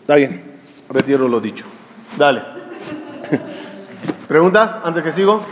[0.00, 0.42] Está bien,
[0.88, 1.66] retiro lo dicho.
[2.16, 2.42] Dale.
[4.28, 5.44] ¿Preguntas antes que sigo?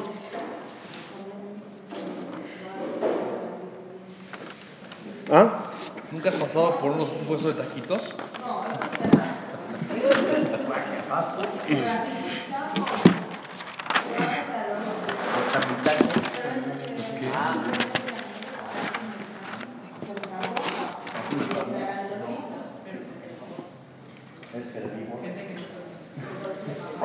[5.30, 5.62] ¿Ah?
[6.10, 8.14] ¿Nunca has pasado por unos- un puesto de taquitos?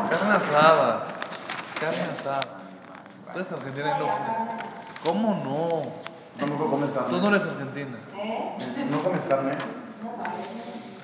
[0.09, 1.05] Carne asada.
[1.79, 2.41] Carne asada.
[3.31, 3.51] Tú eres
[3.87, 4.07] y no.
[5.03, 6.12] ¿Cómo no?
[6.39, 7.19] ¿Cómo comes Tú carne?
[7.19, 7.97] no eres argentina.
[8.91, 9.51] ¿No comes carne?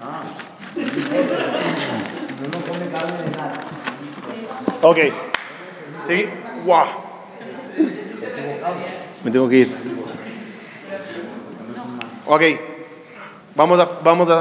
[0.02, 0.22] Ah.
[2.42, 3.52] No come carne de nada.
[4.82, 4.98] Ok.
[6.02, 6.30] Sí.
[6.66, 6.86] Wow.
[9.24, 9.76] Me tengo que ir.
[12.26, 12.42] Ok.
[13.56, 14.34] Vamos a, vamos a,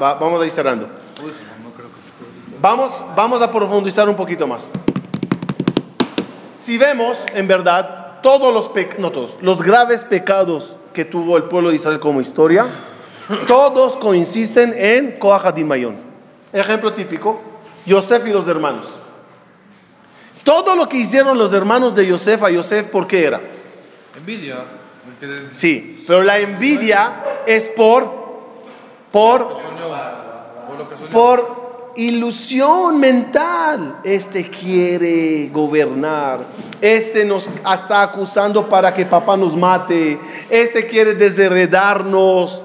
[0.00, 0.86] va- vamos a ir cerrando.
[1.22, 4.70] Uy, no, no creo que Vamos, vamos a profundizar un poquito más.
[6.56, 11.44] Si vemos, en verdad, todos los pecados, no todos, los graves pecados que tuvo el
[11.44, 12.66] pueblo de Israel como historia,
[13.46, 15.18] todos coinciden en
[15.66, 15.96] Mayón.
[16.52, 17.40] Ejemplo típico,
[17.86, 18.88] Yosef y los hermanos.
[20.44, 23.40] Todo lo que hicieron los hermanos de Yosef a Yosef, ¿por qué era?
[24.16, 24.64] Envidia.
[25.52, 28.10] Sí, pero la envidia es por,
[29.10, 29.60] por
[31.10, 31.61] por
[31.96, 33.98] ilusión mental.
[34.04, 36.40] Este quiere gobernar.
[36.80, 40.18] Este nos está acusando para que papá nos mate.
[40.50, 42.62] Este quiere desheredarnos.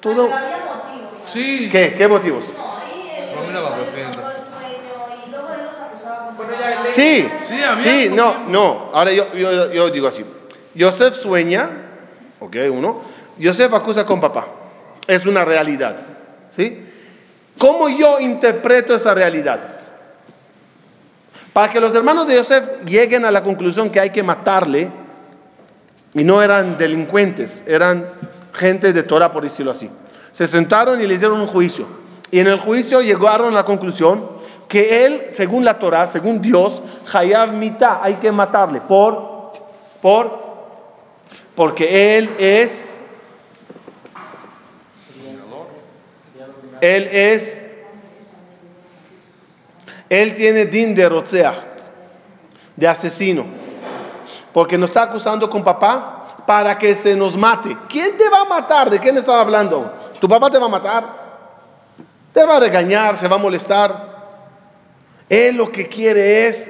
[0.00, 0.26] Todo.
[0.26, 1.12] Pero había motivos.
[1.24, 1.32] ¿no?
[1.32, 1.68] Sí.
[1.70, 1.94] ¿Qué?
[1.96, 2.52] ¿Qué motivos?
[6.92, 8.90] Sí, Sí, había sí, no, no.
[8.92, 10.24] Ahora yo, yo, yo digo así.
[10.74, 11.70] Yosef sueña,
[12.40, 13.02] ok, uno.
[13.38, 14.46] Yosef acusa con papá.
[15.06, 15.96] Es una realidad,
[16.50, 16.89] ¿sí?
[17.60, 19.60] ¿Cómo yo interpreto esa realidad?
[21.52, 24.88] Para que los hermanos de Yosef lleguen a la conclusión que hay que matarle,
[26.14, 28.06] y no eran delincuentes, eran
[28.54, 29.90] gente de Torah, por decirlo así.
[30.32, 31.86] Se sentaron y le hicieron un juicio.
[32.30, 34.26] Y en el juicio llegaron a la conclusión
[34.66, 36.80] que él, según la Torah, según Dios,
[37.12, 38.80] Hayav Mita, hay que matarle.
[38.80, 39.52] ¿Por?
[40.00, 40.30] ¿Por?
[41.54, 43.02] Porque él es.
[46.80, 47.64] Él es.
[50.08, 51.56] Él tiene din de Rotzeach,
[52.76, 53.46] de asesino.
[54.52, 56.16] Porque nos está acusando con papá.
[56.46, 57.76] para que se nos mate.
[57.88, 58.90] ¿Quién te va a matar?
[58.90, 59.94] ¿De quién están hablando?
[60.20, 61.04] ¿Tu papá te va a matar?
[62.32, 64.10] Te va a regañar, se va a molestar.
[65.28, 66.68] Él lo que quiere es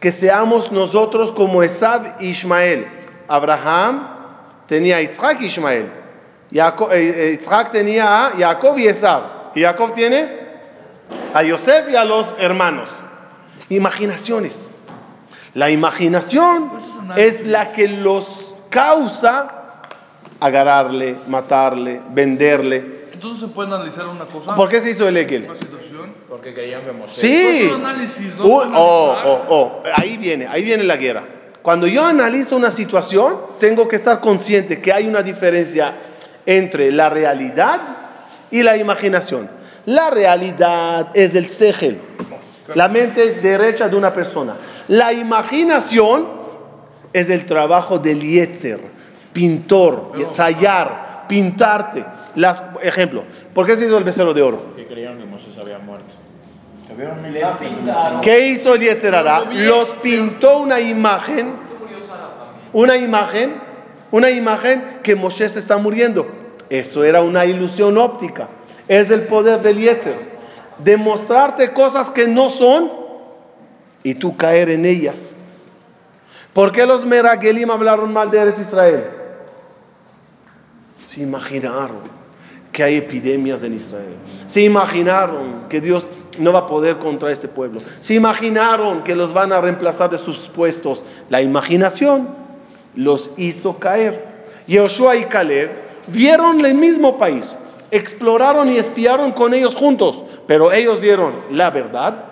[0.00, 2.88] que seamos nosotros como Esab y Ismael.
[3.28, 4.08] Abraham
[4.66, 5.92] tenía Isaac y Ismael.
[6.52, 9.22] Jacob, eh, eh, Isaac tenía a Jacob y Esab.
[9.54, 10.28] Y Jacob tiene
[11.34, 12.90] a Yosef y a los hermanos.
[13.68, 14.70] Imaginaciones.
[15.54, 19.82] La imaginación Pues es la que los causa
[20.40, 22.98] agarrarle, matarle, venderle.
[23.12, 26.14] Entonces se puede analizar una cosa, ¿Por qué se hizo el situación.
[26.28, 27.20] Porque creían que Moshe.
[27.20, 27.66] Sí.
[27.66, 28.44] Pues un análisis, ¿no?
[28.44, 29.82] Uh, oh, oh, oh.
[29.96, 31.24] Ahí viene, ahí viene la guerra.
[31.62, 35.94] Cuando yo analizo una situación, tengo que estar consciente que hay una diferencia
[36.48, 37.78] entre la realidad
[38.50, 39.50] y la imaginación.
[39.84, 42.00] La realidad es el segel,
[42.74, 44.56] la mente derecha de una persona.
[44.88, 46.26] La imaginación
[47.12, 48.80] es el trabajo del yetzer,
[49.34, 52.02] pintor, Pero- ensayar, pintarte.
[52.34, 54.74] Las, ejemplo, ¿por qué se hizo el becerro de oro?
[54.74, 56.14] Que creían que Moshe se había muerto.
[58.22, 59.44] ¿Qué hizo el Yetzerara?
[59.52, 61.56] Los pintó una imagen,
[62.72, 63.67] una imagen,
[64.10, 66.26] una imagen que Moshe está muriendo.
[66.70, 68.48] Eso era una ilusión óptica.
[68.86, 70.16] Es el poder del Yetzer.
[70.78, 72.90] Demostrarte cosas que no son
[74.02, 75.34] y tú caer en ellas.
[76.52, 79.04] ¿Por qué los Meragelim hablaron mal de Israel?
[81.10, 82.18] Se imaginaron
[82.72, 84.16] que hay epidemias en Israel.
[84.46, 86.06] Se imaginaron que Dios
[86.38, 87.80] no va a poder contra este pueblo.
[88.00, 91.02] Se imaginaron que los van a reemplazar de sus puestos.
[91.28, 92.28] La imaginación
[92.94, 94.24] los hizo caer.
[94.66, 95.70] Yoshua y Caleb
[96.08, 97.52] vieron el mismo país,
[97.90, 102.24] exploraron y espiaron con ellos juntos, pero ellos vieron la verdad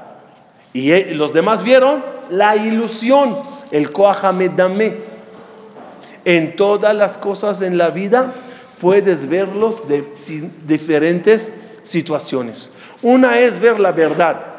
[0.72, 3.38] y e- los demás vieron la ilusión,
[3.70, 5.16] el Koahamedame.
[6.24, 8.32] En todas las cosas en la vida
[8.80, 10.04] puedes verlos de
[10.66, 12.72] diferentes situaciones.
[13.00, 14.55] Una es ver la verdad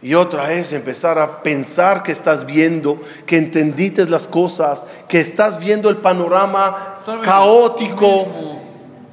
[0.00, 5.58] y otra es empezar a pensar que estás viendo, que entendiste las cosas, que estás
[5.58, 8.06] viendo el panorama vez caótico.
[8.06, 8.62] Es lo, mismo,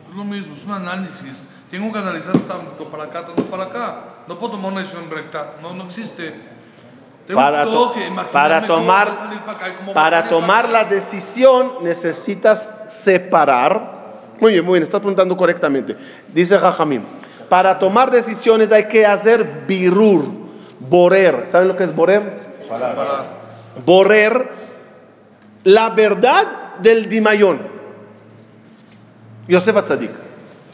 [0.10, 1.34] es lo mismo, es un análisis.
[1.72, 4.00] Tengo que analizar tanto para acá, tanto para acá.
[4.28, 6.34] No puedo tomar una decisión recta, no, no existe.
[7.28, 9.08] Tengo Para, to- que para tomar,
[9.44, 13.96] para acá para tomar la decisión necesitas separar.
[14.40, 15.98] Muy bien, muy bien, estás preguntando correctamente.
[16.32, 17.02] Dice Jajamim,
[17.50, 20.26] para tomar decisiones hay que hacer birur,
[20.80, 21.46] borer.
[21.48, 22.40] ¿Saben lo que es borer?
[23.86, 24.50] Borer
[25.64, 27.60] la verdad del Dimayón.
[29.48, 30.12] Yosef Atzadik.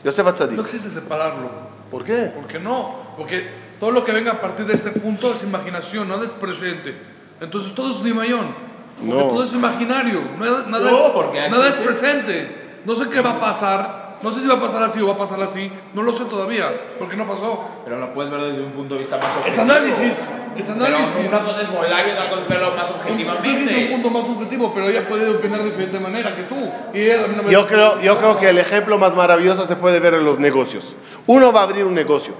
[0.04, 0.60] Yosef No Atzadik.
[0.60, 1.50] existe separarlo.
[1.90, 2.32] ¿Por qué?
[2.36, 2.96] ¿Por qué no?
[3.18, 3.48] Porque
[3.80, 6.96] todo lo que venga a partir de este punto es imaginación, nada es presente.
[7.42, 8.54] Entonces todo es Nimayón.
[8.98, 9.30] Porque No.
[9.30, 12.56] todo es imaginario, nada, nada No, es, porque nada es presente.
[12.86, 15.14] No sé qué va a pasar, no sé si va a pasar así o va
[15.14, 16.66] a pasar así, no lo sé todavía,
[17.00, 17.64] porque no pasó.
[17.84, 19.62] Pero lo puedes ver desde un punto de vista más Es objetivo.
[19.64, 20.18] análisis,
[20.58, 21.16] es Pero análisis.
[21.32, 23.92] una cosa es volar y otra cosa es verlo más Yo dije un objetivamente.
[23.92, 26.56] punto más subjetivo, pero ella puede opinar de diferente manera que tú.
[26.94, 30.00] Y ella también me- Yo creo, yo creo que el ejemplo más maravilloso se puede
[30.00, 30.96] ver en los negocios.
[31.28, 32.34] Uno va a abrir un negocio.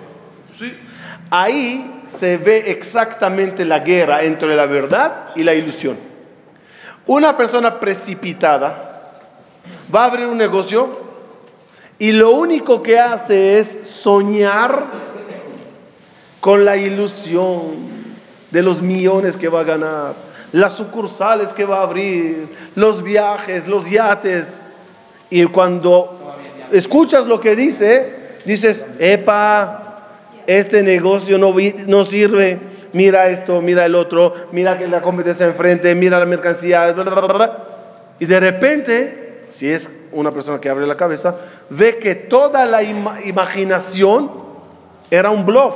[0.56, 0.78] Sí,
[1.34, 5.98] Ahí se ve exactamente la guerra entre la verdad y la ilusión.
[7.06, 9.14] Una persona precipitada
[9.94, 11.11] va a abrir un negocio
[12.02, 14.86] y lo único que hace es soñar
[16.40, 17.76] con la ilusión
[18.50, 20.16] de los millones que va a ganar,
[20.52, 24.64] las sucursales que va a abrir, los viajes, los yates.
[25.30, 26.18] Y cuando
[26.72, 30.08] escuchas lo que dice, dices, epa,
[30.48, 31.54] este negocio no,
[31.86, 32.60] no sirve,
[32.94, 37.58] mira esto, mira el otro, mira que la competencia enfrente, mira la mercancía, bla.
[38.18, 41.36] y de repente, si es una persona que abre la cabeza,
[41.70, 44.32] ve que toda la ima- imaginación
[45.10, 45.76] era un bluff.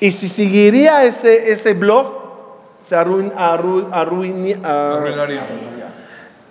[0.00, 2.06] Y si seguiría ese, ese bluff,
[2.80, 5.88] se arruin, arru- arruini- ah, arruinaría.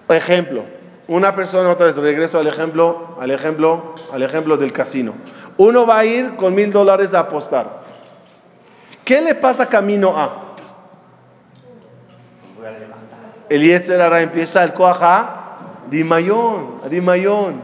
[0.10, 0.64] Ejemplo,
[1.08, 5.14] una persona, otra vez regreso al ejemplo, al ejemplo, al ejemplo del casino.
[5.58, 7.80] Uno va a ir con mil dólares a apostar.
[9.04, 10.46] ¿Qué le pasa camino A?
[13.50, 15.39] El Yetzer Hara empieza el Koaja,
[15.90, 17.62] Dimayón, Dimayón.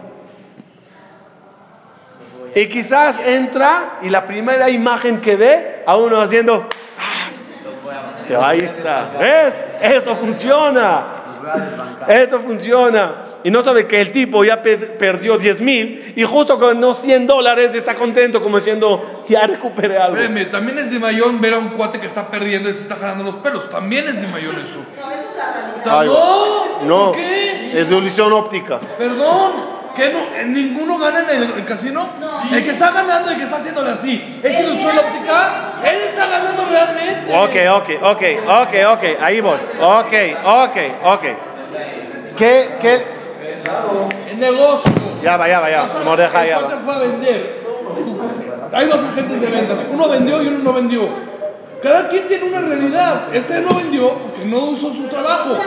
[2.56, 6.68] Y quizás entra y la primera imagen que ve a uno haciendo,
[8.22, 9.12] se va, ahí está.
[9.20, 9.54] ¿Ves?
[9.82, 11.04] Esto funciona.
[12.08, 13.14] Esto funciona.
[13.46, 16.98] Y no sabe que el tipo ya pe- perdió 10 mil y justo con unos
[16.98, 20.18] 100 dólares está contento como diciendo, ya recuperé algo.
[20.18, 22.96] Espérame, también es de mayón ver a un cuate que está perdiendo y se está
[22.96, 23.70] jalando los pelos.
[23.70, 24.80] También es de mayón eso.
[25.00, 25.54] No, eso es la
[25.86, 26.06] realidad.
[26.82, 27.80] No, No, ¿por qué?
[27.80, 28.80] es de ilusión óptica.
[28.98, 29.52] Perdón,
[29.96, 30.36] ¿qué no?
[30.36, 32.10] ¿En ¿Ninguno gana en el, el casino?
[32.52, 34.40] El que está ganando y el que está haciéndole así.
[34.42, 35.74] ¿Es El ilusión óptica?
[35.86, 37.32] Él está ganando realmente.
[37.32, 39.58] Ok, ok, ok, ok, ok, ahí voy.
[39.80, 41.24] Ok, ok, ok.
[42.38, 43.16] ¿Qué, qué?
[44.30, 44.92] El negocio.
[45.24, 45.88] Ya va, ya va, ya.
[46.04, 46.70] Mordejai, ya va.
[46.84, 47.64] fue a vender.
[48.74, 49.86] Hay dos agentes de ventas.
[49.92, 51.08] Uno vendió y uno no vendió.
[51.82, 53.34] Cada quien tiene una realidad.
[53.34, 55.58] Este no vendió porque no usó su trabajo.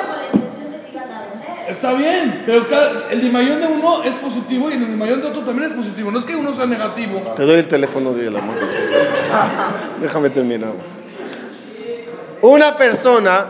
[1.68, 2.66] Está bien, pero
[3.11, 6.11] el dimayón de uno es positivo y el dimayón de otro también es positivo.
[6.11, 7.20] No es que uno sea negativo.
[7.36, 8.61] Te doy el teléfono de la mano.
[10.01, 10.72] Déjame terminar.
[12.40, 13.46] Una persona,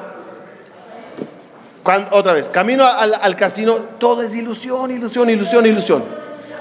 [1.89, 6.05] cuan- otra vez, camino al, al casino, todo es ilusión, ilusión, ilusión, ilusión.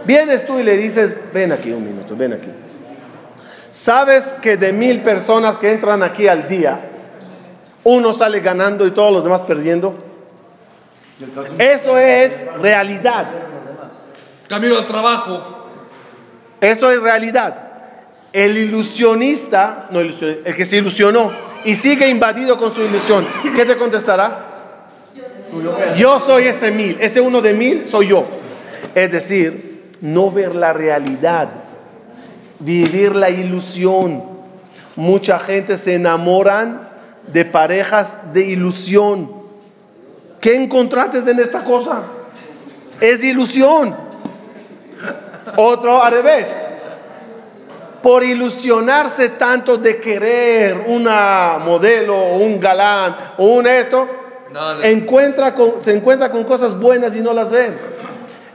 [0.06, 2.48] Vienes tú y le dices, ven aquí un minuto, ven aquí.
[3.72, 6.80] ¿Sabes que de mil personas que entran aquí al día,
[7.84, 9.94] uno sale ganando y todos los demás perdiendo?
[11.60, 13.28] Eso es realidad.
[14.48, 15.68] Camino al trabajo.
[16.62, 17.64] Eso es realidad.
[18.32, 21.34] El ilusionista, no ilusion- el que se ilusionó
[21.66, 24.46] y sigue invadido con su ilusión, ¿qué te contestará?
[25.98, 28.26] Yo soy ese mil, ese uno de mil soy yo.
[28.94, 31.50] Es decir, no ver la realidad,
[32.60, 34.24] vivir la ilusión.
[34.96, 36.90] Mucha gente se enamoran
[37.32, 39.32] de parejas de ilusión.
[40.40, 42.02] ¿Qué encontraste en esta cosa?
[43.00, 43.96] Es ilusión.
[45.56, 46.48] Otro al revés.
[48.02, 54.08] Por ilusionarse tanto de querer una modelo o un galán o un esto,
[54.52, 57.72] No, encuentra con- se encuentra con cosas buenas y no las ve.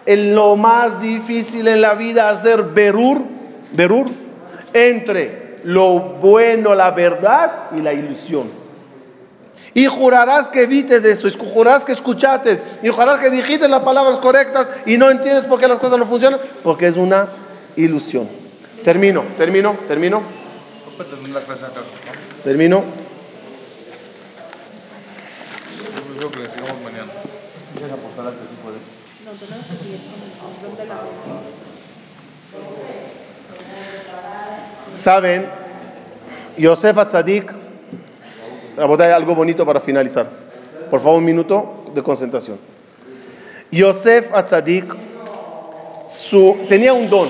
[0.06, 3.22] En lo más difícil en la vida hacer berur,
[3.72, 4.06] berur
[4.72, 8.50] entre lo bueno, la verdad y la ilusión.
[9.74, 14.18] Y jurarás que evites eso, y jurarás que escuchaste, y jurarás que dijiste las palabras
[14.18, 17.28] correctas y no entiendes por qué las cosas no funcionan, porque es una
[17.76, 18.28] ilusión.
[18.84, 20.22] Termino, termino, termino,
[22.44, 22.82] termino.
[26.12, 27.12] Yo creo que le sigamos mañana.
[34.96, 35.46] Saben,
[36.58, 37.52] Yosef Atzadik,
[38.76, 40.28] hay algo bonito para finalizar.
[40.90, 42.58] Por favor, un minuto de concentración.
[43.70, 44.94] Yosef Atzadik
[46.06, 47.28] su, tenía un don.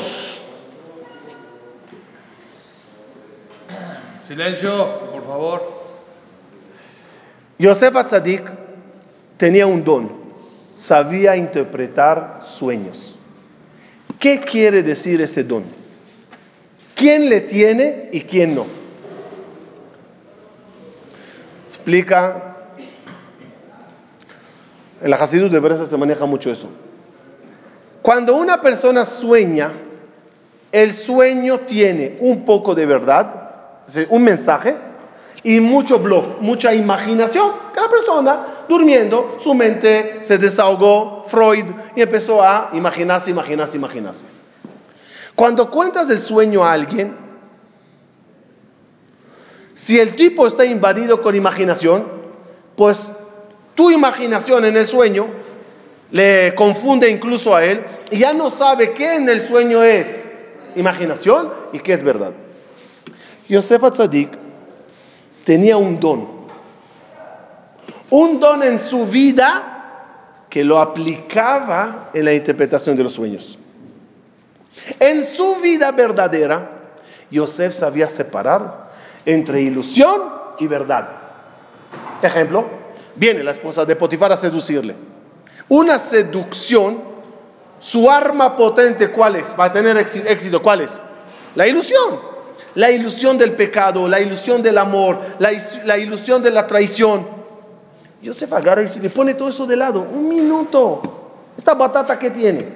[4.27, 5.63] Silencio, por favor.
[7.59, 8.43] Yosef Atzadik
[9.37, 10.22] tenía un don,
[10.75, 13.19] sabía interpretar sueños.
[14.19, 15.65] ¿Qué quiere decir ese don?
[16.95, 18.67] ¿Quién le tiene y quién no?
[21.65, 22.57] Explica,
[25.03, 26.69] en la Hasidut de Bresa se maneja mucho eso.
[28.03, 29.73] Cuando una persona sueña,
[30.71, 33.51] el sueño tiene un poco de verdad,
[34.11, 34.77] un mensaje,
[35.45, 37.53] y mucho bluff, mucha imaginación.
[37.75, 41.65] Que la persona, durmiendo, su mente se desahogó, Freud,
[41.97, 44.25] y empezó a imaginarse, imaginarse, imaginarse.
[45.35, 47.17] Cuando cuentas el sueño a alguien,
[49.75, 52.07] si el tipo está invadido con imaginación,
[52.77, 53.09] pues
[53.75, 55.27] tu imaginación en el sueño
[56.11, 60.29] le confunde incluso a él y ya no sabe qué en el sueño es
[60.77, 62.33] imaginación y qué es verdad.
[63.49, 64.42] Yosef Atzadik
[65.45, 66.29] tenía un don,
[68.11, 69.69] un don en su vida
[70.49, 73.59] que lo aplicaba en la interpretación de los sueños.
[75.01, 76.71] En su vida verdadera,
[77.31, 78.91] Yosef sabía separar
[79.25, 80.23] entre ilusión
[80.59, 81.09] y verdad.
[82.21, 82.67] Ejemplo,
[83.17, 84.95] viene la esposa de Potifar a seducirle.
[85.69, 87.03] Una seducción,
[87.79, 89.49] su arma potente, ¿cuál es?
[89.55, 91.01] Para tener éxi- éxito, ¿cuál es?
[91.55, 92.32] La ilusión.
[92.75, 97.27] La ilusión del pecado, la ilusión del amor, la, ilusión de la traición.
[98.23, 100.01] Yosef agarra y le pone todo eso de lado.
[100.01, 101.03] Un minuto.
[101.57, 102.67] Esta batata que tiene.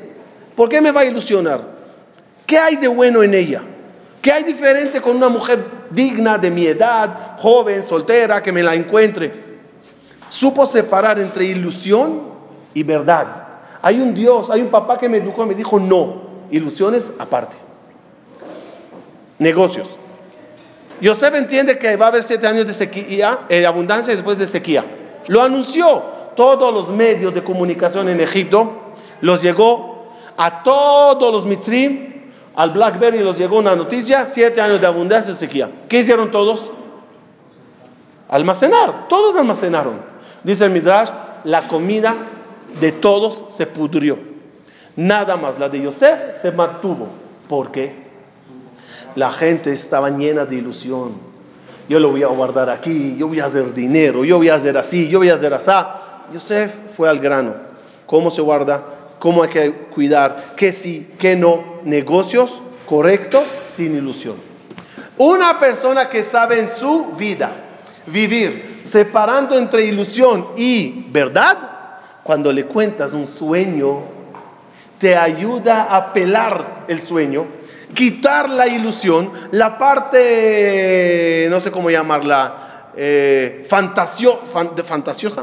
[0.55, 1.63] ¿Por qué me va a ilusionar?
[2.47, 3.63] ¿Qué hay de bueno en ella?
[4.21, 8.75] ¿Qué hay diferente con una mujer digna de mi edad, joven, soltera, que me la
[8.75, 9.31] encuentre?
[10.29, 12.23] Supo separar entre ilusión
[12.75, 13.47] y verdad.
[13.83, 17.57] Hay un Dios, hay un papá que me educó y me dijo, no, ilusiones aparte.
[19.39, 19.97] Negocios.
[21.01, 24.39] Yosef entiende que va a haber siete años de sequía, eh, de abundancia y después
[24.39, 24.85] de sequía.
[25.29, 26.17] Lo anunció.
[26.37, 33.21] Todos los medios de comunicación en Egipto los llegó a todos los mitzrim, al Blackberry
[33.21, 35.71] los llegó una noticia, siete años de abundancia y sequía.
[35.89, 36.71] ¿Qué hicieron todos?
[38.29, 40.01] Almacenar, todos almacenaron.
[40.43, 41.11] Dice el Midrash,
[41.45, 42.15] la comida
[42.81, 44.19] de todos se pudrió.
[44.97, 47.09] Nada más la de Yosef se mantuvo.
[47.49, 48.06] ¿Por qué?
[49.17, 51.15] La gente estaba llena de ilusión.
[51.89, 54.77] Yo lo voy a guardar aquí, yo voy a hacer dinero, yo voy a hacer
[54.77, 55.71] así, yo voy a hacer así.
[56.33, 57.55] Yosef fue al grano.
[58.07, 58.85] ¿Cómo se guarda?
[59.19, 60.55] ¿Cómo hay que cuidar?
[60.57, 61.15] ¿Qué sí?
[61.19, 61.81] ¿Qué no?
[61.85, 64.37] Negocios correctos sin ilusión.
[65.19, 67.53] Una persona que sabe en su vida
[68.07, 71.57] vivir separando entre ilusión y verdad,
[72.23, 74.03] cuando le cuentas un sueño,
[74.99, 77.47] te ayuda a pelar el sueño,
[77.97, 85.43] quitar la ilusión, la parte, no sé cómo llamarla, eh, fantasio- fan- de- fantasiosa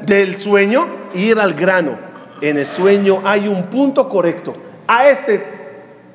[0.00, 1.96] del sueño, e ir al grano.
[2.40, 4.54] En el sueño hay un punto correcto.
[4.88, 5.44] A este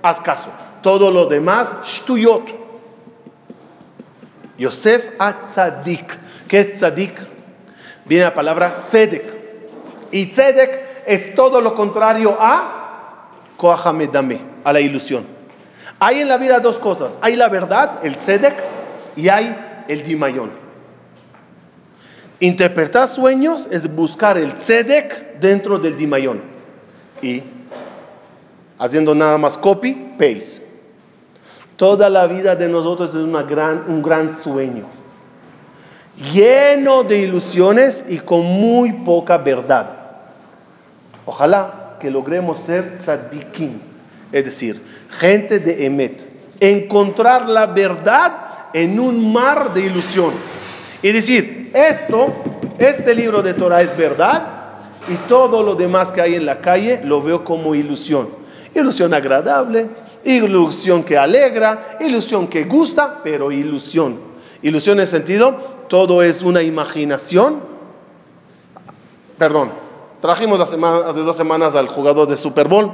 [0.01, 0.49] haz caso.
[0.81, 2.43] Todo lo demás, shtuyot.
[4.57, 6.17] Yosef Atzadik.
[6.47, 7.13] ¿Qué es tzadik?
[8.05, 9.23] Viene la palabra tzedek.
[10.11, 15.36] Y tzedek es todo lo contrario a koahamedame, a la ilusión.
[15.99, 17.17] Hay en la vida dos cosas.
[17.21, 18.55] Hay la verdad, el tzedek,
[19.15, 19.55] y hay
[19.87, 20.51] el dimayón.
[22.39, 26.41] Interpretar sueños es buscar el tzedek dentro del dimayón.
[27.21, 27.41] Y
[28.77, 30.67] haciendo nada más copy, paste.
[31.77, 34.85] Toda la vida de nosotros es un gran sueño,
[36.33, 39.89] lleno de ilusiones y con muy poca verdad.
[41.25, 43.79] Ojalá que logremos ser tzadikim,
[44.31, 46.27] es decir, gente de emet,
[46.59, 50.33] encontrar la verdad en un mar de ilusión
[51.01, 52.33] y decir, esto,
[52.77, 54.57] este libro de Torah es verdad
[55.07, 58.29] y todo lo demás que hay en la calle lo veo como ilusión.
[58.73, 59.89] Ilusión agradable,
[60.23, 64.19] ilusión que alegra, ilusión que gusta, pero ilusión.
[64.61, 65.55] Ilusión en sentido,
[65.87, 67.61] todo es una imaginación.
[69.37, 69.71] Perdón,
[70.19, 72.91] trajimos la semana, hace dos semanas al jugador de Super Bowl,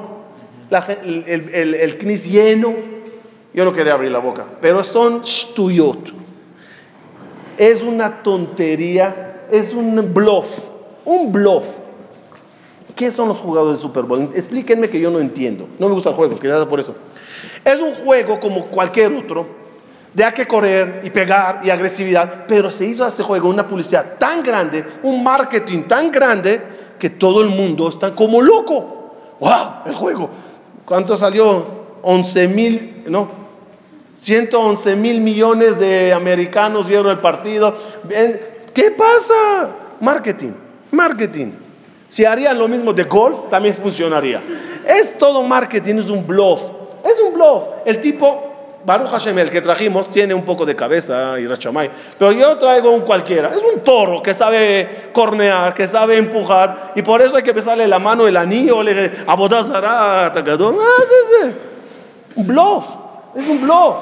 [0.79, 2.73] el, el, lleno,
[3.53, 6.11] yo no quería abrir la boca, pero son shtuyot.
[7.57, 10.69] Es una tontería, es un bluff,
[11.05, 11.65] un bluff.
[12.95, 14.29] ¿Qué son los jugadores de Super Bowl?
[14.35, 15.67] Explíquenme que yo no entiendo.
[15.79, 16.95] No me gusta el juego, quizás por eso.
[17.63, 19.45] Es un juego como cualquier otro,
[20.13, 24.17] de hay que correr y pegar y agresividad, pero se hizo ese juego una publicidad
[24.19, 26.61] tan grande, un marketing tan grande,
[26.99, 29.15] que todo el mundo está como loco.
[29.39, 29.83] ¡Wow!
[29.85, 30.29] El juego.
[30.85, 31.83] ¿Cuánto salió?
[32.01, 33.29] 11 mil, no,
[34.15, 37.75] 111 mil millones de americanos vieron el partido.
[38.73, 39.69] ¿Qué pasa?
[39.99, 40.51] Marketing,
[40.91, 41.51] marketing.
[42.07, 44.41] Si harían lo mismo de golf, también funcionaría.
[44.85, 46.61] Es todo marketing, es un bluff.
[47.03, 47.63] Es un bluff.
[47.85, 48.52] El tipo,
[48.85, 51.89] Baruch Hashem, el que trajimos, tiene un poco de cabeza y rachamay.
[52.19, 53.49] Pero yo traigo un cualquiera.
[53.49, 56.91] Es un toro que sabe cornear, que sabe empujar.
[56.95, 60.75] Y por eso hay que besarle la mano, el anillo, le abodazará, atacador.
[60.81, 61.49] Ah.
[62.35, 62.85] Un bluff,
[63.35, 63.97] es un bluff.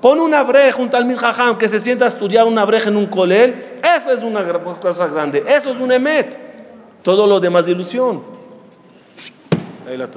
[0.00, 3.06] Pon una breja junto al Minjajam que se sienta a estudiar una breja en un
[3.06, 3.78] colel.
[3.82, 5.42] Esa es una cosa grande.
[5.48, 6.38] Eso es un emet.
[7.02, 8.22] Todo lo demás ilusión.
[9.88, 10.08] Ahí la.